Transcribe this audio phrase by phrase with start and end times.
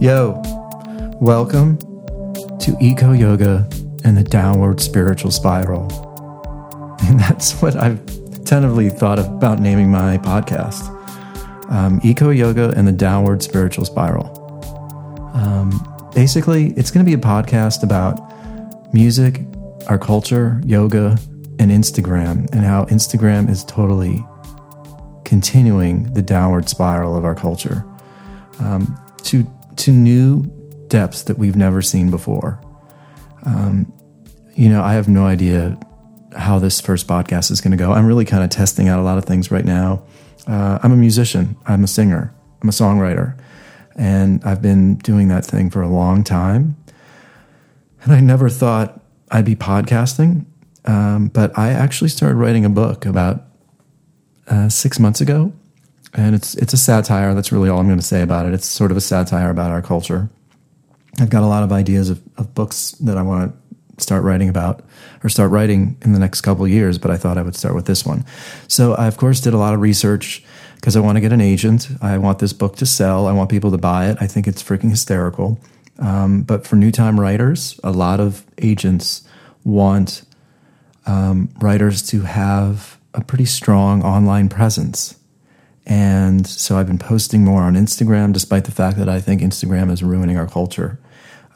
[0.00, 0.40] Yo,
[1.20, 1.76] welcome
[2.60, 3.68] to Eco Yoga
[4.04, 5.90] and the Downward Spiritual Spiral.
[7.02, 8.06] And that's what I've
[8.44, 10.86] tentatively thought about naming my podcast
[11.68, 14.28] um, Eco Yoga and the Downward Spiritual Spiral.
[15.34, 19.40] Um, basically, it's going to be a podcast about music,
[19.88, 21.18] our culture, yoga,
[21.58, 24.24] and Instagram, and how Instagram is totally
[25.24, 27.84] continuing the downward spiral of our culture
[28.60, 29.44] um, to
[29.78, 30.44] to new
[30.88, 32.60] depths that we've never seen before.
[33.44, 33.92] Um,
[34.54, 35.78] you know, I have no idea
[36.36, 37.92] how this first podcast is going to go.
[37.92, 40.04] I'm really kind of testing out a lot of things right now.
[40.46, 41.56] Uh, I'm a musician.
[41.66, 42.34] I'm a singer.
[42.62, 43.38] I'm a songwriter,
[43.94, 46.76] and I've been doing that thing for a long time.
[48.02, 49.00] And I never thought
[49.30, 50.46] I'd be podcasting,
[50.84, 53.44] um, but I actually started writing a book about
[54.48, 55.52] uh, six months ago,
[56.14, 57.34] and it's it's a satire.
[57.34, 58.54] That's really all I'm going to say about it.
[58.54, 60.28] It's sort of a satire about our culture.
[61.20, 64.48] I've got a lot of ideas of, of books that I want to start writing
[64.48, 64.84] about
[65.24, 67.86] or start writing in the next couple years, but I thought I would start with
[67.86, 68.24] this one.
[68.68, 70.44] So I of course did a lot of research
[70.76, 71.88] because I want to get an agent.
[72.00, 73.26] I want this book to sell.
[73.26, 74.16] I want people to buy it.
[74.20, 75.58] I think it's freaking hysterical.
[75.98, 79.26] Um, but for new time writers, a lot of agents
[79.64, 80.22] want
[81.06, 85.17] um, writers to have a pretty strong online presence.
[85.88, 89.90] And so I've been posting more on Instagram, despite the fact that I think Instagram
[89.90, 91.00] is ruining our culture.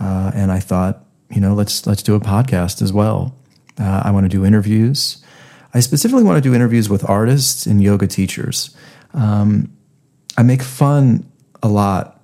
[0.01, 3.37] Uh, and I thought, you know, let's let's do a podcast as well.
[3.79, 5.23] Uh, I want to do interviews.
[5.75, 8.75] I specifically want to do interviews with artists and yoga teachers.
[9.15, 9.77] Um,
[10.37, 11.31] I make fun
[11.63, 12.23] a lot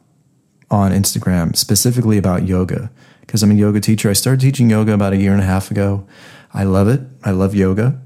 [0.70, 4.08] on Instagram, specifically about yoga, because I'm a yoga teacher.
[4.08, 6.06] I started teaching yoga about a year and a half ago.
[6.54, 7.00] I love it.
[7.22, 8.00] I love yoga.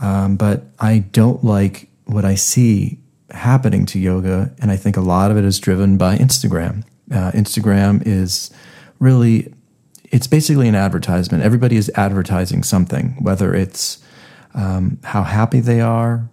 [0.00, 2.99] Um, but I don't like what I see
[3.32, 4.54] happening to yoga.
[4.60, 6.84] And I think a lot of it is driven by Instagram.
[7.10, 8.50] Uh, Instagram is
[8.98, 9.52] really,
[10.10, 11.42] it's basically an advertisement.
[11.42, 13.98] Everybody is advertising something, whether it's
[14.54, 16.28] um, how happy they are,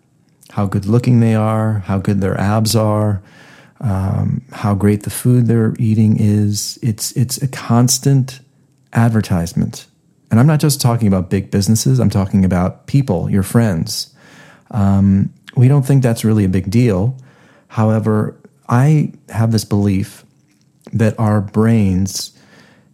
[0.51, 3.21] how good looking they are, how good their abs are,
[3.79, 6.79] um, how great the food they're eating is.
[6.81, 8.39] It's, it's a constant
[8.93, 9.87] advertisement
[10.29, 14.13] and I'm not just talking about big businesses, I'm talking about people, your friends.
[14.71, 17.17] Um, we don't think that's really a big deal.
[17.67, 20.23] However, I have this belief
[20.93, 22.31] that our brains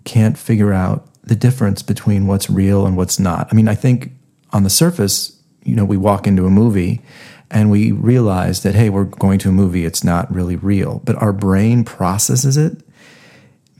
[0.04, 3.48] can't figure out the difference between what's real and what's not.
[3.52, 4.12] I mean, I think
[4.52, 7.02] on the surface, you know, we walk into a movie
[7.50, 11.02] and we realize that, hey, we're going to a movie, it's not really real.
[11.06, 12.84] But our brain processes it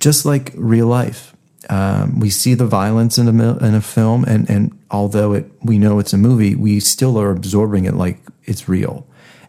[0.04, 1.34] just like real life.
[1.70, 5.78] Um, we see the violence in a in a film, and and although it we
[5.78, 9.06] know it's a movie, we still are absorbing it like it's real.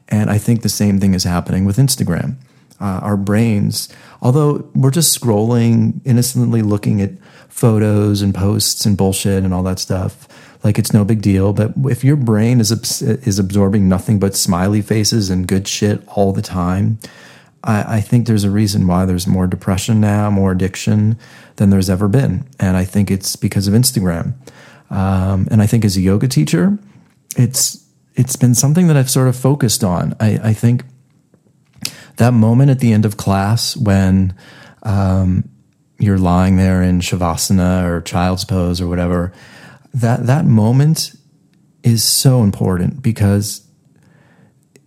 [0.08, 2.36] And I think the same thing is happening with Instagram.
[2.80, 3.88] Uh, our brains,
[4.20, 7.12] although we're just scrolling innocently, looking at
[7.48, 10.26] photos and posts and bullshit and all that stuff,
[10.64, 11.52] like it's no big deal.
[11.52, 12.72] But if your brain is
[13.02, 16.98] is absorbing nothing but smiley faces and good shit all the time,
[17.62, 21.16] I, I think there's a reason why there's more depression now, more addiction
[21.56, 22.46] than there's ever been.
[22.58, 24.34] And I think it's because of Instagram.
[24.90, 26.78] Um, and I think as a yoga teacher,
[27.36, 27.84] it's
[28.14, 30.14] it's been something that I've sort of focused on.
[30.20, 30.84] I, I think
[32.16, 34.34] that moment at the end of class when
[34.84, 35.48] um,
[35.98, 39.32] you're lying there in shavasana or child's pose or whatever,
[39.92, 41.14] that that moment
[41.82, 43.66] is so important because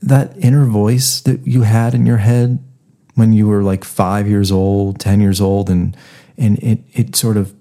[0.02, 2.63] that inner voice that you had in your head
[3.16, 5.97] when you were like five years old, ten years old, and
[6.38, 7.53] and it it sort of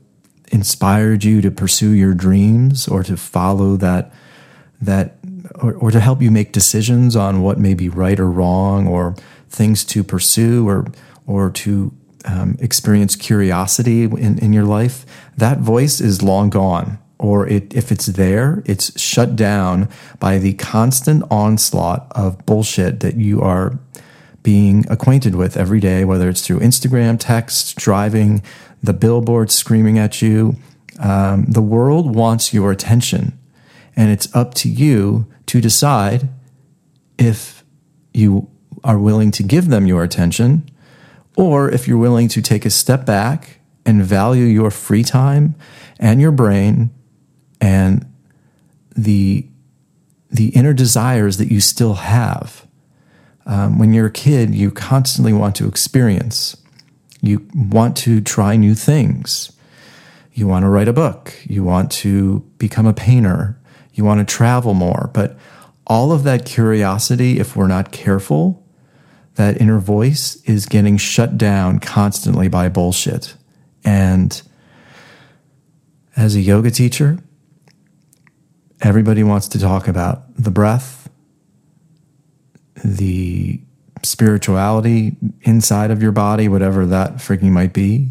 [0.52, 4.12] inspired you to pursue your dreams or to follow that
[4.80, 5.16] that
[5.56, 9.14] or, or to help you make decisions on what may be right or wrong or
[9.48, 10.86] things to pursue or
[11.26, 11.92] or to
[12.24, 15.06] um, experience curiosity in, in your life
[15.36, 16.98] that voice is long gone.
[17.18, 19.88] Or it, if it's there it's shut down
[20.20, 23.78] by the constant onslaught of bullshit that you are
[24.46, 28.40] being acquainted with every day whether it's through instagram text driving
[28.82, 30.56] the billboard screaming at you.
[30.98, 33.38] Um, the world wants your attention,
[33.94, 36.28] and it's up to you to decide
[37.18, 37.64] if
[38.14, 38.48] you
[38.82, 40.68] are willing to give them your attention
[41.36, 45.54] or if you're willing to take a step back and value your free time
[45.98, 46.90] and your brain
[47.60, 48.06] and
[48.96, 49.46] the
[50.30, 52.65] the inner desires that you still have.
[53.46, 56.56] Um, when you're a kid, you constantly want to experience.
[57.22, 59.52] You want to try new things.
[60.32, 61.32] You want to write a book.
[61.44, 63.58] You want to become a painter.
[63.94, 65.10] You want to travel more.
[65.14, 65.38] But
[65.86, 68.66] all of that curiosity, if we're not careful,
[69.36, 73.34] that inner voice is getting shut down constantly by bullshit.
[73.84, 74.42] And
[76.16, 77.18] as a yoga teacher,
[78.80, 81.05] everybody wants to talk about the breath,
[82.84, 83.60] the
[84.02, 88.08] spirituality inside of your body, whatever that freaking might be.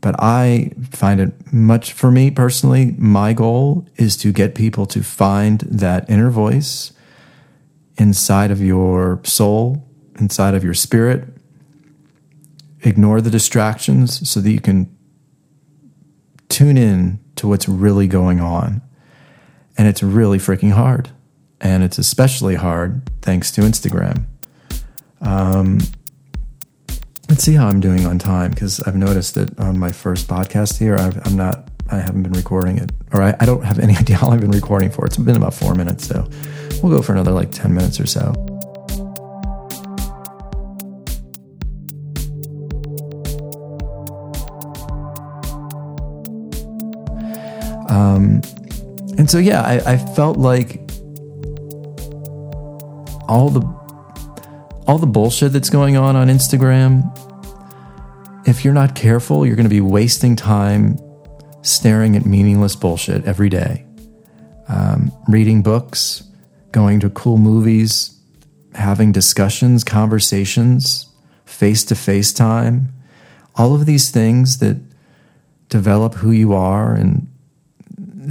[0.00, 5.02] But I find it much, for me personally, my goal is to get people to
[5.02, 6.92] find that inner voice
[7.96, 9.84] inside of your soul,
[10.20, 11.28] inside of your spirit.
[12.82, 14.96] Ignore the distractions so that you can
[16.48, 18.80] tune in to what's really going on.
[19.76, 21.10] And it's really freaking hard.
[21.60, 24.24] And it's especially hard thanks to Instagram.
[25.20, 25.80] Um,
[27.28, 30.78] let's see how I'm doing on time because I've noticed that on my first podcast
[30.78, 33.96] here, i am not, I haven't been recording it, or I, I, don't have any
[33.98, 35.04] idea how I've been recording for.
[35.06, 36.28] It's been about four minutes, so
[36.82, 38.32] we'll go for another like 10 minutes or so.
[47.88, 48.42] Um,
[49.18, 50.87] and so, yeah, I, I felt like
[53.28, 53.60] all the
[54.86, 57.04] all the bullshit that's going on on Instagram,
[58.48, 60.98] if you're not careful, you're going to be wasting time
[61.60, 63.84] staring at meaningless bullshit every day.
[64.68, 66.22] Um, reading books,
[66.72, 68.18] going to cool movies,
[68.74, 71.06] having discussions, conversations,
[71.44, 72.92] face to face time,
[73.56, 74.78] all of these things that
[75.68, 77.26] develop who you are and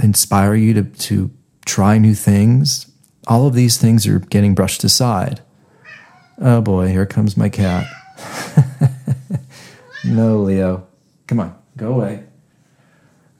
[0.02, 1.30] inspire you to, to
[1.66, 2.87] try new things,
[3.28, 5.42] all of these things are getting brushed aside.
[6.38, 7.86] Oh boy, here comes my cat.
[10.04, 10.86] no, Leo.
[11.26, 12.24] Come on, go away.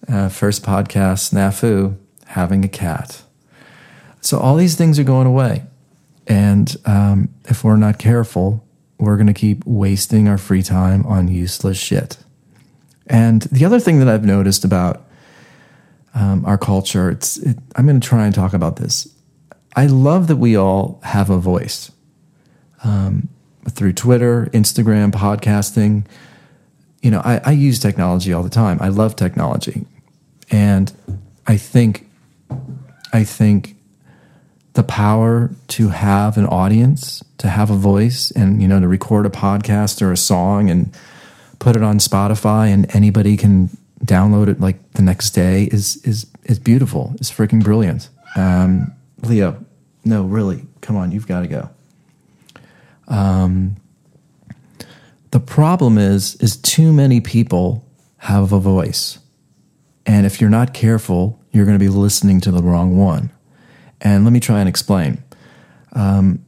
[0.07, 1.97] Uh, first podcast, snafu,
[2.27, 3.23] having a cat.
[4.21, 5.65] So all these things are going away.
[6.27, 8.65] And um, if we're not careful,
[8.99, 12.19] we're going to keep wasting our free time on useless shit.
[13.07, 15.07] And the other thing that I've noticed about
[16.15, 19.09] um, our culture, it's, it, I'm going to try and talk about this.
[19.79, 21.93] I love that we all have a voice
[22.83, 23.29] um,
[23.71, 26.05] through Twitter, Instagram, podcasting.
[27.01, 28.79] You know, I, I use technology all the time.
[28.81, 29.87] I love technology,
[30.51, 30.93] and
[31.47, 32.11] I think,
[33.13, 33.77] I think
[34.73, 39.27] the power to have an audience, to have a voice, and you know, to record
[39.27, 40.93] a podcast or a song and
[41.61, 43.71] put it on Spotify, and anybody can
[44.05, 47.13] download it like the next day is is is beautiful.
[47.21, 48.09] It's freaking brilliant.
[48.35, 48.93] Um,
[49.23, 49.65] Leo,
[50.09, 51.69] no, really, come on, you've got to go.
[53.09, 53.77] Um,
[55.33, 57.85] the problem is, is too many people
[58.17, 59.19] have a voice.
[60.07, 63.31] And if you're not careful, you're going to be listening to the wrong one.
[64.01, 65.23] And let me try and explain.
[65.93, 66.43] Um,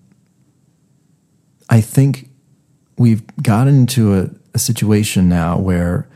[1.68, 2.30] I think
[2.96, 6.08] we've gotten into a, a situation now where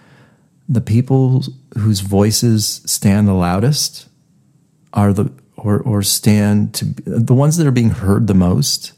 [0.67, 1.45] the people
[1.77, 4.09] whose voices stand the loudest
[4.95, 5.31] are the
[5.65, 8.93] or or stand to the ones that are being heard the most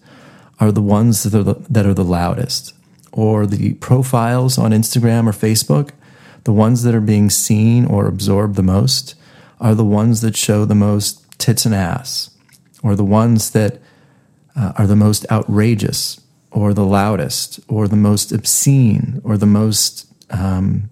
[0.58, 2.74] are the ones that are the, that are the loudest,
[3.12, 5.90] or the profiles on Instagram or Facebook,
[6.44, 9.14] the ones that are being seen or absorbed the most,
[9.60, 12.30] are the ones that show the most tits and ass,
[12.82, 13.78] or the ones that
[14.54, 16.20] uh, are the most outrageous,
[16.50, 20.88] or the loudest, or the most obscene, or the most um,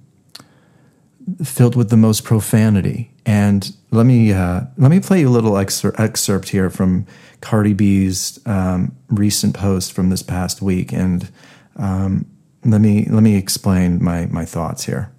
[1.42, 3.13] filled with the most profanity.
[3.26, 7.06] And let me uh, let me play you a little excer- excerpt here from
[7.40, 11.30] Cardi B's um, recent post from this past week, and
[11.76, 12.26] um,
[12.64, 15.10] let me let me explain my my thoughts here.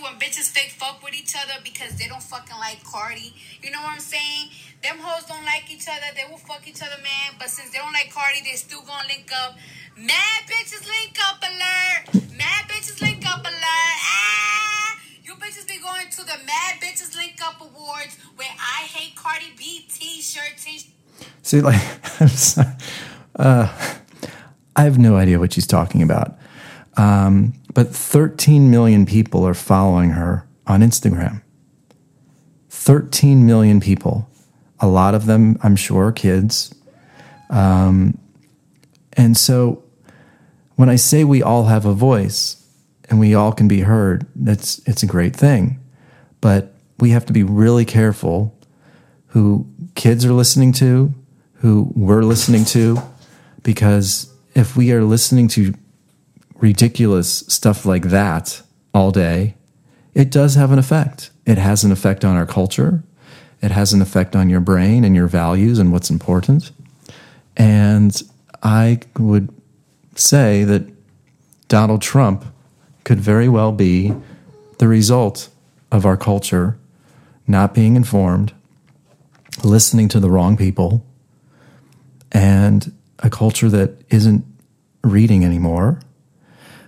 [0.00, 3.82] When bitches fake fuck with each other because they don't fucking like Cardi, you know
[3.82, 4.48] what I'm saying?
[4.82, 6.06] Them hoes don't like each other.
[6.16, 7.36] They will fuck each other, man.
[7.38, 9.56] But since they don't like Cardi, they still gonna link up.
[9.96, 12.32] Mad bitches link up alert.
[12.36, 13.11] Mad bitches link
[15.42, 19.84] bitches be going to the Mad Bitches Link Up Awards where I Hate Cardi B
[19.88, 20.92] t-shirt, t-shirt
[21.42, 21.80] See, like,
[23.36, 23.72] uh,
[24.76, 26.38] I have no idea what she's talking about.
[26.96, 31.42] Um, but 13 million people are following her on Instagram.
[32.70, 34.28] 13 million people.
[34.80, 36.74] A lot of them, I'm sure, are kids.
[37.50, 38.18] Um,
[39.14, 39.82] and so
[40.76, 42.61] when I say we all have a voice
[43.12, 45.78] and we all can be heard, that's it's a great thing.
[46.40, 48.56] But we have to be really careful
[49.26, 51.12] who kids are listening to,
[51.56, 53.02] who we're listening to,
[53.62, 55.74] because if we are listening to
[56.56, 58.62] ridiculous stuff like that
[58.94, 59.56] all day,
[60.14, 61.28] it does have an effect.
[61.44, 63.02] It has an effect on our culture.
[63.60, 66.70] It has an effect on your brain and your values and what's important.
[67.58, 68.22] And
[68.62, 69.52] I would
[70.14, 70.90] say that
[71.68, 72.46] Donald Trump
[73.04, 74.14] could very well be
[74.78, 75.48] the result
[75.90, 76.78] of our culture
[77.46, 78.52] not being informed,
[79.64, 81.04] listening to the wrong people,
[82.30, 84.44] and a culture that isn't
[85.04, 86.00] reading anymore,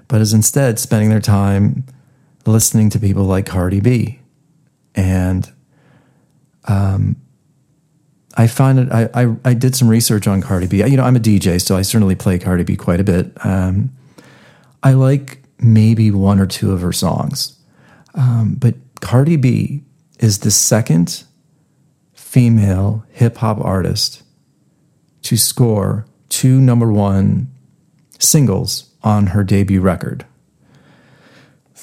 [0.08, 1.84] but is instead spending their time
[2.46, 4.20] listening to people like Cardi B.
[4.94, 5.50] And
[6.66, 7.16] um,
[8.36, 10.78] I find it, I, I, I, did some research on Cardi B.
[10.78, 13.32] You know, I'm a DJ, so I certainly play Cardi B quite a bit.
[13.44, 13.90] Um,
[14.82, 17.58] I like maybe one or two of her songs.
[18.14, 19.82] Um, but Cardi B
[20.18, 21.24] is the second
[22.12, 24.22] female hip hop artist
[25.22, 27.50] to score two number one
[28.18, 30.24] singles on her debut record.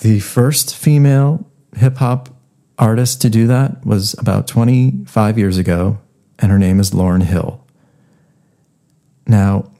[0.01, 2.29] The first female hip hop
[2.77, 5.99] artist to do that was about 25 years ago,
[6.39, 7.65] and her name is Lauryn Hill.
[9.27, 9.71] Now,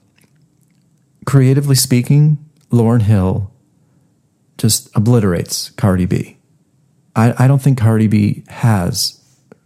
[1.26, 2.38] creatively speaking,
[2.70, 3.51] Lauryn Hill
[4.62, 6.38] just obliterates Cardi B.
[7.16, 9.20] I, I don't think Cardi B has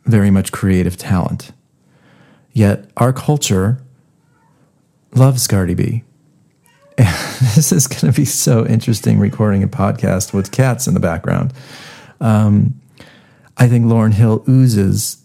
[0.06, 1.52] very much creative talent.
[2.52, 3.82] Yet our culture
[5.14, 6.02] loves Cardi B.
[6.96, 7.08] And
[7.54, 11.52] this is going to be so interesting recording a podcast with cats in the background.
[12.18, 12.80] Um,
[13.58, 15.22] I think Lauryn Hill oozes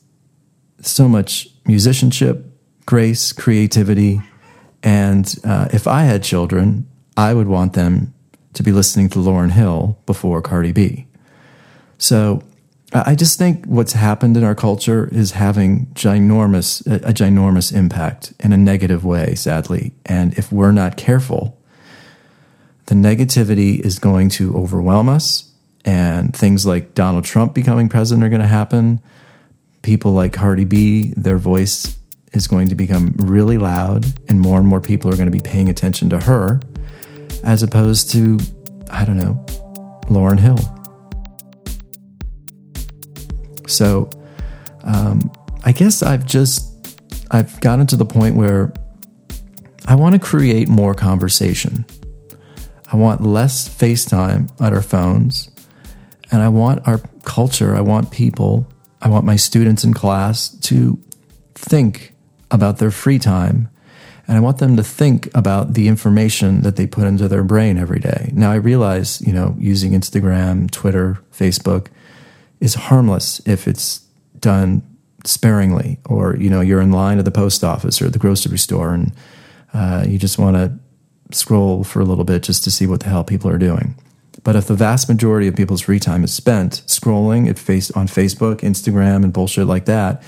[0.82, 2.46] so much musicianship,
[2.86, 4.22] grace, creativity.
[4.84, 8.14] And uh, if I had children, I would want them
[8.54, 11.08] to be listening to Lauryn Hill before Cardi B.
[11.98, 12.44] So
[12.94, 18.52] I just think what's happened in our culture is having ginormous a, ginormous impact in
[18.52, 19.94] a negative way, sadly.
[20.06, 21.58] And if we're not careful,
[22.88, 25.50] the negativity is going to overwhelm us,
[25.86, 29.00] and things like Donald Trump becoming president are going to happen.
[29.84, 31.98] People like Cardi B, their voice
[32.34, 35.40] is going to become really loud, and more and more people are going to be
[35.40, 36.60] paying attention to her
[37.44, 38.40] as opposed to,
[38.90, 39.44] I don't know,
[40.08, 40.60] Lauryn Hill.
[43.68, 44.10] So
[44.84, 45.32] um,
[45.64, 46.68] I guess I've just
[47.32, 48.74] I've gotten to the point where
[49.86, 51.86] I want to create more conversation.
[52.92, 55.50] I want less FaceTime on our phones.
[56.32, 58.66] And I want our culture, I want people,
[59.02, 60.98] I want my students in class to
[61.56, 62.14] think
[62.52, 63.70] about their free time
[64.32, 67.78] and I want them to think about the information that they put into their brain
[67.78, 68.32] every day.
[68.34, 71.88] Now, I realize, you know, using Instagram, Twitter, Facebook
[72.62, 74.06] is harmless if it's
[74.40, 74.84] done
[75.26, 78.94] sparingly, or, you know, you're in line at the post office or the grocery store
[78.94, 79.12] and
[79.74, 80.80] uh, you just want to
[81.36, 83.96] scroll for a little bit just to see what the hell people are doing.
[84.46, 88.08] But if the vast majority of people's free time is spent scrolling at face on
[88.08, 90.24] Facebook, Instagram, and bullshit like that,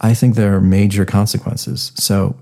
[0.00, 1.92] I think there are major consequences.
[1.96, 2.34] So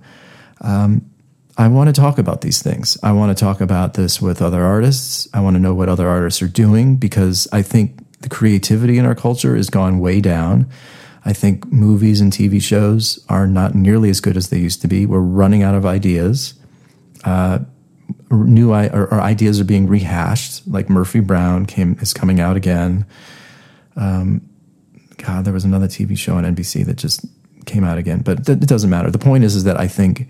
[0.61, 1.11] um,
[1.57, 2.97] I want to talk about these things.
[3.03, 5.29] I want to talk about this with other artists.
[5.35, 9.05] I want to know what other artists are doing because I think the creativity in
[9.05, 10.71] our culture has gone way down.
[11.25, 14.89] I think movies and TV shows are not nearly as good as they used to
[14.89, 15.05] be.
[15.05, 16.55] We're running out of ideas.
[17.25, 17.61] Uh,
[18.31, 20.67] new or, or, ideas are being rehashed.
[20.67, 23.05] Like Murphy Brown came is coming out again.
[23.97, 24.49] Um,
[25.19, 27.27] God, there was another TV show on NBC that just
[27.67, 29.11] came out again, but it doesn't matter.
[29.11, 30.29] The point is, is that I think,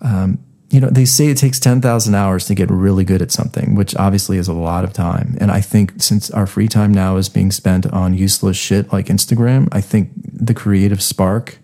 [0.00, 0.38] um,
[0.70, 3.96] you know, they say it takes 10,000 hours to get really good at something, which
[3.96, 5.36] obviously is a lot of time.
[5.40, 9.06] And I think since our free time now is being spent on useless shit like
[9.06, 11.58] Instagram, I think the creative spark,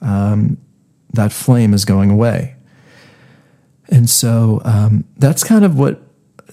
[0.00, 0.58] um,
[1.12, 2.56] that flame is going away.
[3.88, 6.00] And so um, that's kind of what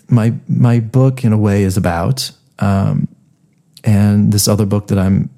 [0.09, 2.31] my my book in a way is about.
[2.59, 3.07] Um,
[3.83, 5.29] and this other book that I'm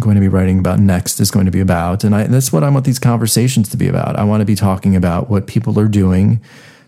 [0.00, 2.04] going to be writing about next is going to be about.
[2.04, 4.16] And I, that's what I want these conversations to be about.
[4.16, 6.40] I want to be talking about what people are doing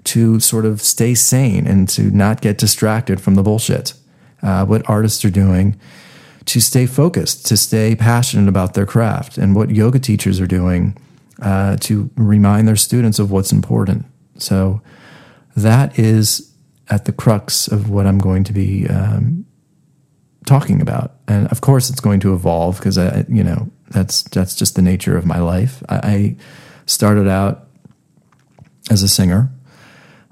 [0.05, 3.95] to sort of stay sane and to not get distracted from the bullshit.
[4.43, 5.79] Uh, what artists are doing
[6.47, 10.97] to stay focused, to stay passionate about their craft, and what yoga teachers are doing
[11.41, 14.05] uh, to remind their students of what's important.
[14.37, 14.83] So
[15.57, 16.53] that is
[16.89, 19.47] at the crux of what I'm going to be um,
[20.47, 21.13] talking about.
[21.27, 24.83] And of course, it's going to evolve because I, you know, that's that's just the
[24.83, 25.83] nature of my life.
[25.89, 26.37] I, I
[26.87, 27.67] started out
[28.91, 29.51] as a singer,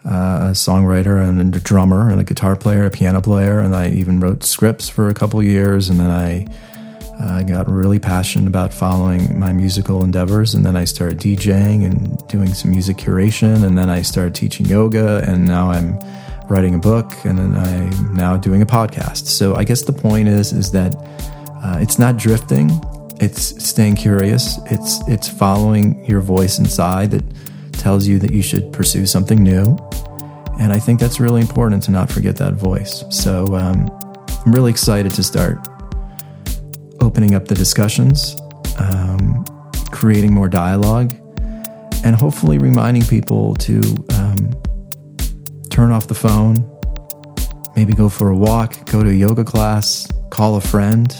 [0.05, 3.89] uh, a songwriter, and a drummer, and a guitar player, a piano player, and I
[3.91, 5.89] even wrote scripts for a couple years.
[5.89, 6.47] And then I
[7.21, 12.27] uh, got really passionate about following my musical endeavors, and then I started DJing and
[12.29, 15.99] doing some music curation, and then I started teaching yoga, and now I'm
[16.53, 19.27] writing a book, and then I'm now doing a podcast.
[19.27, 20.95] So I guess the point is is that
[21.65, 22.71] uh, it's not drifting;
[23.21, 24.59] it's staying curious.
[24.67, 27.25] It's it's following your voice inside that
[27.73, 29.77] tells you that you should pursue something new,
[30.61, 33.03] And I think that's really important to not forget that voice.
[33.11, 33.89] So um,
[34.45, 35.59] I'm really excited to start
[37.01, 38.37] opening up the discussions,
[38.79, 39.45] um,
[39.91, 41.13] creating more dialogue,
[42.05, 43.81] and hopefully reminding people to
[44.15, 44.53] um,
[45.73, 46.57] turn off the phone,
[47.75, 51.17] maybe go for a walk, go to a yoga class, call a friend,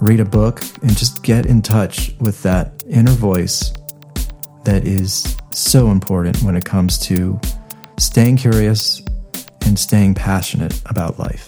[0.00, 3.72] read a book, and just get in touch with that inner voice
[4.64, 7.40] that is so important when it comes to
[8.00, 9.00] staying curious
[9.64, 11.47] and staying passionate about life.